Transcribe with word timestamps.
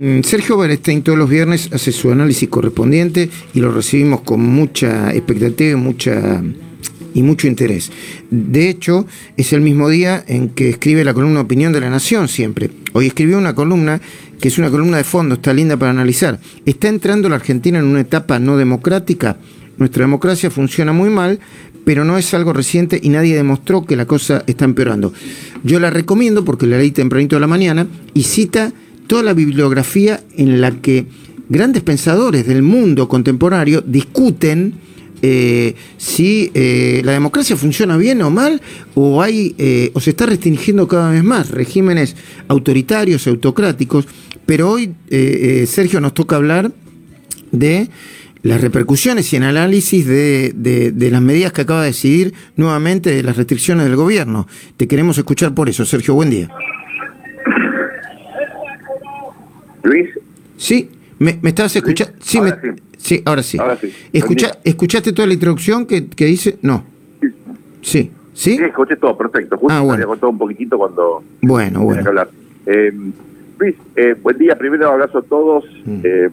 Mm, 0.00 0.20
Sergio 0.22 0.56
Berestein 0.56 1.02
todos 1.02 1.18
los 1.18 1.28
viernes 1.28 1.70
hace 1.72 1.90
su 1.90 2.12
análisis 2.12 2.48
correspondiente 2.48 3.28
y 3.52 3.58
lo 3.58 3.72
recibimos 3.72 4.20
con 4.20 4.40
mucha 4.40 5.12
expectativa 5.12 5.72
y, 5.72 5.74
mucha, 5.74 6.40
y 7.14 7.22
mucho 7.24 7.48
interés. 7.48 7.90
De 8.30 8.68
hecho, 8.68 9.08
es 9.36 9.52
el 9.52 9.60
mismo 9.60 9.88
día 9.88 10.22
en 10.28 10.50
que 10.50 10.68
escribe 10.68 11.02
la 11.02 11.14
columna 11.14 11.40
Opinión 11.40 11.72
de 11.72 11.80
la 11.80 11.90
Nación 11.90 12.28
siempre. 12.28 12.70
Hoy 12.92 13.08
escribió 13.08 13.38
una 13.38 13.56
columna 13.56 14.00
que 14.40 14.46
es 14.46 14.58
una 14.58 14.70
columna 14.70 14.98
de 14.98 15.02
fondo, 15.02 15.34
está 15.34 15.52
linda 15.52 15.76
para 15.76 15.90
analizar. 15.90 16.38
¿Está 16.64 16.86
entrando 16.86 17.28
la 17.28 17.34
Argentina 17.34 17.80
en 17.80 17.86
una 17.86 18.02
etapa 18.02 18.38
no 18.38 18.56
democrática? 18.56 19.38
Nuestra 19.78 20.04
democracia 20.04 20.48
funciona 20.48 20.92
muy 20.92 21.10
mal, 21.10 21.40
pero 21.84 22.04
no 22.04 22.18
es 22.18 22.32
algo 22.34 22.52
reciente 22.52 23.00
y 23.02 23.08
nadie 23.08 23.34
demostró 23.34 23.84
que 23.84 23.96
la 23.96 24.06
cosa 24.06 24.44
está 24.46 24.64
empeorando. 24.64 25.12
Yo 25.64 25.80
la 25.80 25.90
recomiendo 25.90 26.44
porque 26.44 26.68
la 26.68 26.78
leí 26.78 26.92
tempranito 26.92 27.34
de 27.34 27.40
la 27.40 27.48
mañana 27.48 27.88
y 28.14 28.22
cita 28.22 28.72
toda 29.08 29.24
la 29.24 29.34
bibliografía 29.34 30.20
en 30.36 30.60
la 30.60 30.70
que 30.70 31.06
grandes 31.48 31.82
pensadores 31.82 32.46
del 32.46 32.62
mundo 32.62 33.08
contemporáneo 33.08 33.80
discuten 33.80 34.74
eh, 35.20 35.74
si 35.96 36.52
eh, 36.54 37.02
la 37.04 37.10
democracia 37.12 37.56
funciona 37.56 37.96
bien 37.96 38.22
o 38.22 38.30
mal 38.30 38.62
o 38.94 39.20
hay 39.20 39.56
eh, 39.58 39.90
o 39.94 40.00
se 40.00 40.10
está 40.10 40.26
restringiendo 40.26 40.86
cada 40.86 41.10
vez 41.10 41.24
más 41.24 41.50
regímenes 41.50 42.14
autoritarios 42.46 43.26
autocráticos 43.26 44.06
pero 44.46 44.70
hoy 44.70 44.94
Sergio 45.66 46.00
nos 46.00 46.14
toca 46.14 46.36
hablar 46.36 46.70
de 47.50 47.90
las 48.42 48.60
repercusiones 48.60 49.32
y 49.32 49.36
el 49.36 49.42
análisis 49.42 50.06
de, 50.06 50.52
de, 50.54 51.10
las 51.10 51.20
medidas 51.20 51.52
que 51.52 51.62
acaba 51.62 51.82
de 51.82 51.88
decidir 51.88 52.32
nuevamente 52.56 53.10
de 53.10 53.22
las 53.22 53.36
restricciones 53.36 53.84
del 53.84 53.96
gobierno. 53.96 54.46
Te 54.78 54.88
queremos 54.88 55.18
escuchar 55.18 55.54
por 55.54 55.68
eso, 55.68 55.84
Sergio, 55.84 56.14
buen 56.14 56.30
día. 56.30 56.48
Luis. 59.82 60.08
Sí, 60.58 60.90
me, 61.18 61.38
me 61.40 61.50
estabas 61.50 61.74
escuchando. 61.74 62.14
Sí, 62.20 62.38
ahora 62.38 63.42
sí. 63.42 63.52
sí, 63.52 63.58
ahora 63.58 63.76
sí. 63.76 63.92
Escucha, 64.12 64.58
¿Escuchaste 64.64 65.12
toda 65.12 65.26
la 65.26 65.34
introducción 65.34 65.86
que, 65.86 66.08
que 66.08 66.26
dice? 66.26 66.58
No. 66.62 66.84
Sí. 67.80 68.10
¿Sí? 68.34 68.56
Sí, 68.56 68.62
escuché 68.62 68.96
todo, 68.96 69.16
perfecto. 69.16 69.56
Justo 69.56 69.74
ah, 69.74 69.80
bueno. 69.80 70.10
había 70.12 70.28
un 70.28 70.38
poquitito 70.38 70.76
cuando... 70.76 71.22
Bueno, 71.40 71.80
bueno. 71.82 72.02
Hablar. 72.06 72.28
Eh, 72.66 72.92
Luis, 73.58 73.74
eh, 73.96 74.14
buen 74.20 74.38
día. 74.38 74.56
Primero 74.58 74.90
abrazo 74.90 75.18
a 75.18 75.22
todos. 75.22 75.64
Mm. 75.84 76.00
Eh, 76.04 76.28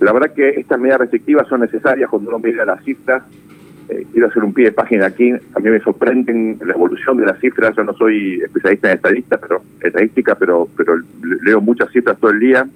la 0.00 0.12
verdad 0.12 0.32
que 0.32 0.50
estas 0.50 0.78
medidas 0.78 1.00
restrictivas 1.00 1.48
son 1.48 1.60
necesarias 1.60 2.08
cuando 2.08 2.30
uno 2.30 2.38
mira 2.38 2.64
las 2.64 2.82
cifras. 2.84 3.22
Eh, 3.88 4.06
quiero 4.12 4.28
hacer 4.28 4.42
un 4.44 4.54
pie 4.54 4.66
de 4.66 4.72
página 4.72 5.06
aquí. 5.06 5.32
A 5.32 5.60
mí 5.60 5.70
me 5.70 5.80
sorprenden 5.80 6.58
la 6.64 6.72
evolución 6.72 7.18
de 7.18 7.26
las 7.26 7.38
cifras. 7.40 7.76
Yo 7.76 7.84
no 7.84 7.92
soy 7.94 8.40
especialista 8.42 8.88
en 8.88 8.96
estadística, 8.96 9.38
pero, 9.38 9.62
estadística, 9.80 10.34
pero, 10.36 10.68
pero 10.76 10.94
leo 11.42 11.60
muchas 11.60 11.90
cifras 11.90 12.18
todo 12.18 12.30
el 12.30 12.40
día 12.40 12.66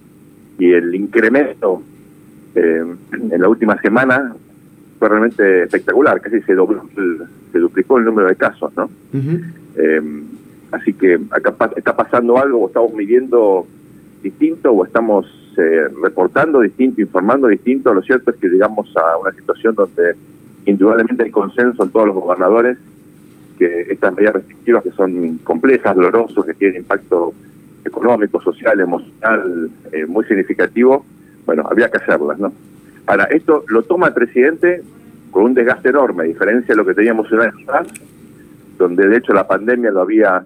y 0.59 0.73
el 0.73 0.95
incremento 0.95 1.83
eh, 2.55 2.85
en 3.13 3.41
la 3.41 3.49
última 3.49 3.81
semana 3.81 4.35
fue 4.99 5.09
realmente 5.09 5.65
espectacular. 5.65 6.21
Casi 6.21 6.41
se, 6.43 6.55
se 7.53 7.59
duplicó 7.59 7.99
el 7.99 8.05
número 8.05 8.29
de 8.29 8.37
casos, 8.37 8.73
¿no? 8.77 8.89
Eh, 9.77 10.03
así 10.71 10.93
que 10.93 11.19
acá 11.31 11.55
está 11.77 11.97
pasando 11.97 12.39
algo 12.39 12.61
o 12.61 12.67
estamos 12.69 12.95
midiendo 12.95 13.67
distinto 14.23 14.71
o 14.73 14.85
estamos 14.85 15.27
eh, 15.57 15.89
reportando 16.03 16.61
distinto, 16.61 17.01
informando 17.01 17.49
distinto. 17.49 17.93
Lo 17.93 18.03
cierto 18.03 18.31
es 18.31 18.37
que 18.37 18.49
llegamos 18.49 18.93
a 18.97 19.19
una 19.19 19.33
situación 19.33 19.75
donde 19.75 20.15
indudablemente 20.67 21.25
hay 21.25 21.31
consenso 21.31 21.85
en 21.85 21.91
todos 21.91 22.07
los 22.07 22.17
gobernadores 22.17 22.79
que 23.59 23.83
estas 23.83 24.15
medidas 24.15 24.35
restrictivas 24.35 24.83
que 24.83 24.91
son 24.91 25.39
complejas, 25.39 25.95
dolorosas, 25.95 26.45
que 26.45 26.55
tienen 26.55 26.79
impacto 26.79 27.35
económico, 27.85 28.41
social, 28.41 28.81
emocional 28.81 29.71
eh, 29.93 30.07
muy 30.07 30.25
significativo, 30.25 31.05
bueno, 31.47 31.65
había 31.71 31.91
que 31.91 31.99
hacerlas, 31.99 32.39
¿no? 32.39 32.53
Ahora, 33.07 33.25
esto 33.25 33.65
lo 33.69 33.83
toma 33.83 34.09
el 34.09 34.15
presidente 34.15 34.83
con 35.31 35.45
un 35.45 35.55
desgaste 35.55 35.91
enorme, 35.91 36.25
a 36.25 36.27
diferencia 36.27 36.75
de 36.75 36.77
lo 36.77 36.87
que 36.87 36.95
teníamos 36.95 37.31
en 37.33 37.41
año 37.41 37.67
donde 38.79 39.09
de 39.09 39.19
hecho 39.19 39.33
la 39.33 39.47
pandemia 39.47 39.91
lo 39.91 40.03
había 40.03 40.45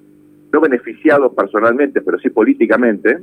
no 0.52 0.60
beneficiado 0.60 1.32
personalmente, 1.32 2.00
pero 2.00 2.18
sí 2.18 2.30
políticamente, 2.30 3.18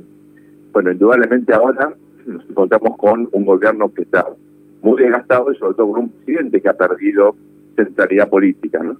bueno, 0.72 0.92
indudablemente 0.92 1.52
ahora 1.52 1.92
nos 2.26 2.48
encontramos 2.48 2.96
con 2.96 3.28
un 3.32 3.44
gobierno 3.44 3.92
que 3.92 4.02
está 4.02 4.26
muy 4.82 5.02
desgastado 5.02 5.52
y 5.52 5.56
sobre 5.56 5.74
todo 5.74 5.92
con 5.92 6.00
un 6.04 6.08
presidente 6.10 6.60
que 6.60 6.68
ha 6.68 6.76
perdido 6.76 7.36
centralidad 7.76 8.28
política, 8.28 8.82
¿no? 8.82 8.96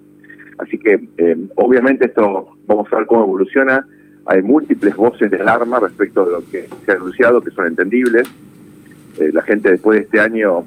Así 0.59 0.79
que 0.79 1.09
eh, 1.19 1.37
obviamente 1.57 2.07
esto 2.07 2.57
vamos 2.67 2.91
a 2.93 2.97
ver 2.97 3.07
cómo 3.07 3.25
evoluciona. 3.25 3.87
Hay 4.27 4.43
múltiples 4.43 4.97
voces 4.97 5.31
de 5.31 5.39
alarma 5.39 5.79
respecto 5.79 6.25
de 6.25 6.33
lo 6.33 6.45
que 6.51 6.69
se 6.85 6.93
ha 6.93 6.95
anunciado, 6.97 7.41
que 7.41 7.51
son 7.53 7.67
entendibles. 7.67 8.29
Eh, 9.19 9.31
la 9.33 9.43
gente 9.43 9.71
después 9.71 9.99
de 9.99 10.05
este 10.05 10.21
año, 10.21 10.65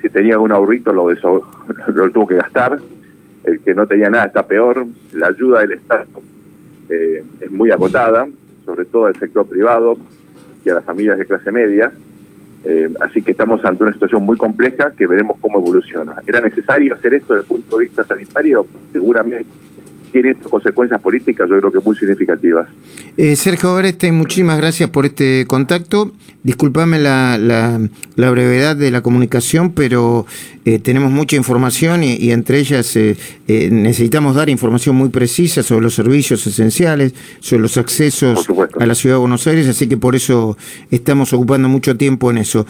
si 0.00 0.08
tenía 0.08 0.38
un 0.38 0.52
ahorrito, 0.52 0.92
lo, 0.92 1.10
lo 1.94 2.10
tuvo 2.10 2.26
que 2.26 2.36
gastar. 2.36 2.78
El 3.44 3.60
que 3.60 3.74
no 3.74 3.86
tenía 3.86 4.08
nada 4.08 4.24
está 4.24 4.46
peor. 4.46 4.86
La 5.12 5.28
ayuda 5.28 5.60
del 5.60 5.72
Estado 5.72 6.06
eh, 6.88 7.22
es 7.40 7.50
muy 7.50 7.70
agotada, 7.70 8.26
sobre 8.64 8.86
todo 8.86 9.08
el 9.08 9.16
sector 9.16 9.46
privado 9.46 9.98
y 10.64 10.70
a 10.70 10.74
las 10.74 10.84
familias 10.84 11.18
de 11.18 11.26
clase 11.26 11.52
media. 11.52 11.92
Eh, 12.64 12.88
así 13.00 13.20
que 13.20 13.32
estamos 13.32 13.62
ante 13.66 13.82
una 13.82 13.92
situación 13.92 14.22
muy 14.22 14.38
compleja 14.38 14.92
que 14.92 15.06
veremos 15.06 15.36
cómo 15.40 15.58
evoluciona. 15.58 16.22
¿Era 16.26 16.40
necesario 16.40 16.94
hacer 16.94 17.12
esto 17.12 17.34
desde 17.34 17.42
el 17.42 17.48
punto 17.48 17.76
de 17.76 17.84
vista 17.84 18.04
sanitario? 18.04 18.66
Seguramente 18.90 19.63
tiene 20.14 20.36
consecuencias 20.36 21.00
políticas, 21.00 21.50
yo 21.50 21.58
creo 21.58 21.72
que 21.72 21.80
muy 21.80 21.96
significativas. 21.96 22.68
Eh, 23.16 23.34
Sergio 23.34 23.72
Oreste, 23.72 24.12
muchísimas 24.12 24.58
gracias 24.58 24.88
por 24.88 25.06
este 25.06 25.44
contacto. 25.44 26.12
Disculpame 26.44 27.00
la, 27.00 27.36
la, 27.36 28.30
brevedad 28.30 28.76
de 28.76 28.92
la 28.92 29.00
comunicación, 29.00 29.72
pero 29.72 30.24
eh, 30.64 30.78
tenemos 30.78 31.10
mucha 31.10 31.34
información 31.34 32.04
y, 32.04 32.30
entre 32.30 32.60
ellas 32.60 32.94
eh, 32.94 33.16
necesitamos 33.48 34.36
dar 34.36 34.48
información 34.50 34.94
muy 34.94 35.08
precisa 35.08 35.64
sobre 35.64 35.82
los 35.82 35.94
servicios 35.94 36.46
esenciales, 36.46 37.12
sobre 37.40 37.62
los 37.62 37.76
accesos 37.76 38.46
a 38.78 38.86
la 38.86 38.94
ciudad 38.94 39.16
de 39.16 39.20
Buenos 39.20 39.44
Aires, 39.48 39.66
así 39.66 39.88
que 39.88 39.96
por 39.96 40.14
eso 40.14 40.56
estamos 40.92 41.32
ocupando 41.32 41.68
mucho 41.68 41.96
tiempo 41.96 42.30
en 42.30 42.38
eso. 42.38 42.66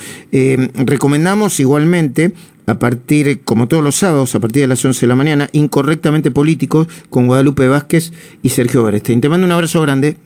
recomendamos 0.86 1.60
igualmente 1.60 2.32
a 2.66 2.78
partir, 2.78 3.42
como 3.44 3.68
todos 3.68 3.84
los 3.84 3.96
sábados, 3.96 4.34
a 4.34 4.40
partir 4.40 4.62
de 4.62 4.68
las 4.68 4.84
11 4.84 5.00
de 5.00 5.08
la 5.08 5.16
mañana, 5.16 5.48
Incorrectamente 5.52 6.30
Políticos, 6.30 6.88
con 7.10 7.26
Guadalupe 7.26 7.68
Vázquez 7.68 8.12
y 8.42 8.50
Sergio 8.50 8.82
Berestein. 8.82 9.20
Te 9.20 9.28
mando 9.28 9.46
un 9.46 9.52
abrazo 9.52 9.80
grande. 9.82 10.16